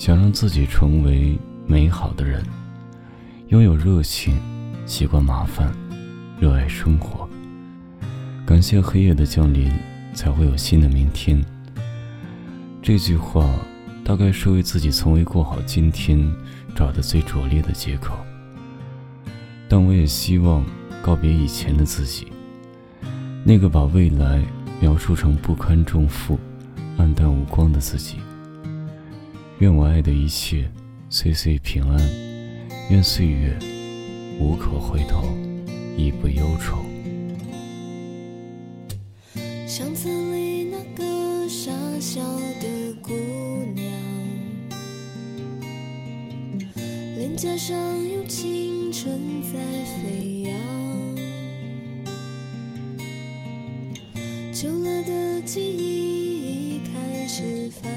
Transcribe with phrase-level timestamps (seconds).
[0.00, 2.42] 想让自己成为美好的人，
[3.48, 4.40] 拥有热情，
[4.86, 5.70] 习惯麻烦，
[6.40, 7.28] 热爱生活。
[8.46, 9.70] 感谢黑夜的降临，
[10.14, 11.44] 才会有新的明天。
[12.80, 13.46] 这句话
[14.02, 16.18] 大概是为自己从未过好今天
[16.74, 18.16] 找的最拙劣的借口。
[19.68, 20.64] 但我也希望
[21.02, 22.28] 告别以前的自己，
[23.44, 24.42] 那个把未来
[24.80, 26.40] 描述成不堪重负、
[26.96, 28.16] 暗淡无光的自己。
[29.60, 30.64] 愿我爱的一切
[31.10, 32.00] 岁岁平安，
[32.88, 33.58] 愿岁月
[34.38, 35.36] 无可回头，
[35.98, 36.82] 亦不忧愁。
[39.66, 42.22] 相册里那个傻笑
[42.58, 43.12] 的姑
[43.74, 43.84] 娘，
[47.18, 47.76] 脸颊上
[48.08, 50.56] 有青春在飞扬，
[54.54, 57.90] 旧了的记忆已开始泛，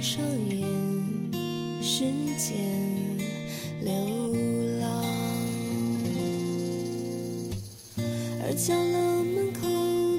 [0.00, 0.58] 上眼，
[1.82, 2.04] 时
[2.38, 2.56] 间
[3.82, 3.92] 流
[4.80, 5.04] 浪。
[8.42, 9.60] 而角楼门口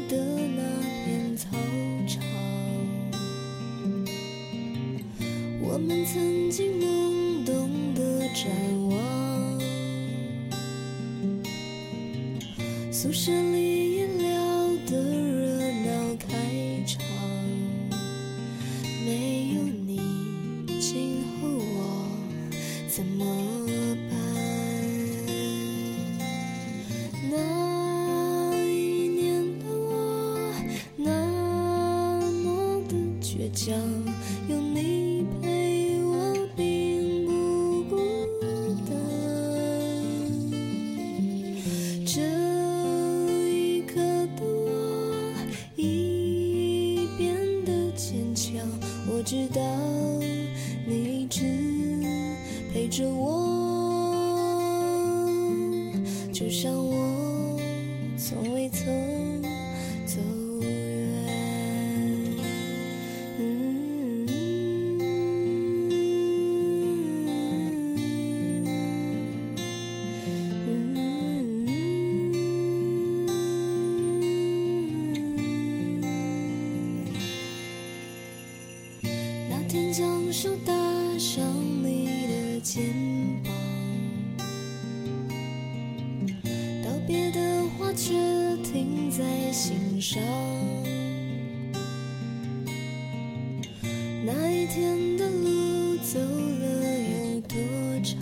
[0.08, 0.16] 的
[0.56, 0.62] 那
[1.04, 1.50] 片操
[2.08, 2.22] 场，
[5.64, 7.50] 我们曾经懵懂
[7.96, 8.46] 的展
[8.88, 8.94] 望。
[12.92, 13.81] 宿舍里
[33.52, 33.76] 的倔强，
[34.48, 37.96] 有你陪我并不孤
[38.88, 38.96] 单。
[42.06, 42.22] 这
[43.50, 43.96] 一刻
[44.36, 45.34] 的我
[45.76, 47.36] 已变
[47.66, 48.66] 得坚强，
[49.08, 49.62] 我知道
[50.88, 51.44] 你一直
[52.74, 53.30] 陪着我。
[56.34, 57.60] 就像我
[58.18, 58.90] 从未曾
[79.72, 80.74] 天将手搭
[81.18, 81.42] 上
[81.82, 82.84] 你的肩
[83.42, 83.54] 膀。
[86.84, 88.12] 道别的话却
[88.70, 90.22] 停在心上。
[94.26, 97.58] 那一天的路走了有多
[98.04, 98.20] 长？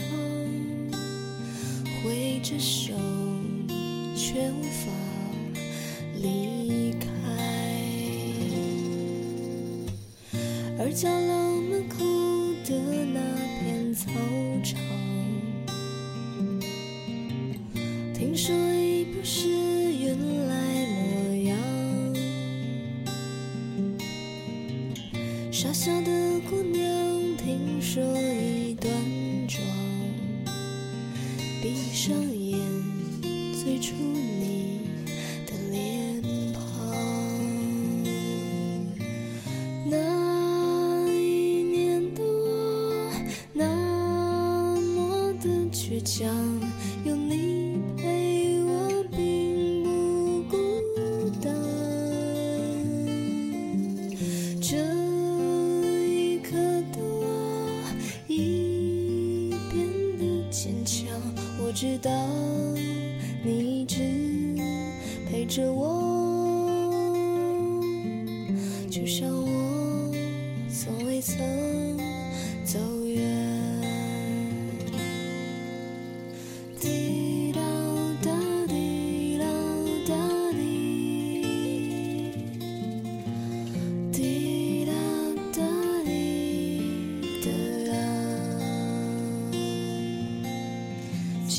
[2.03, 2.88] 挥着手
[10.89, 11.97] 而角楼门口
[12.65, 12.73] 的
[13.13, 13.21] 那
[13.59, 14.09] 片操
[14.63, 14.79] 场。
[18.11, 20.17] 听说已不是原
[20.47, 21.55] 来模样，
[25.51, 28.91] 傻笑的姑娘，听说已端
[29.47, 29.61] 庄。
[31.61, 32.59] 闭上眼，
[33.53, 33.93] 最初
[45.99, 46.27] 的倔强，
[47.03, 51.53] 有你陪我并不孤单。
[54.61, 54.77] 这
[56.05, 56.55] 一刻
[56.93, 57.83] 的我
[58.27, 59.85] 已变
[60.17, 61.05] 得坚强，
[61.61, 62.09] 我知道
[63.43, 63.99] 你一直
[65.29, 66.89] 陪着我，
[68.89, 70.13] 就像我
[70.69, 71.37] 从未曾
[72.63, 73.28] 走远。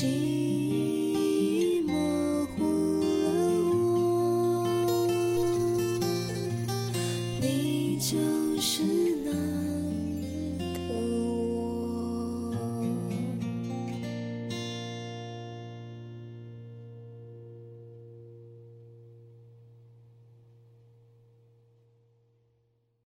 [0.01, 0.30] she